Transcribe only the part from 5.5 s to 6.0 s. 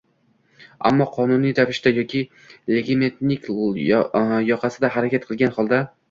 holda